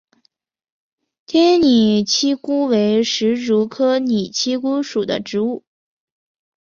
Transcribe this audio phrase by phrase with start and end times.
[1.27, 5.63] 田野拟漆姑为石竹科拟漆姑属的植物。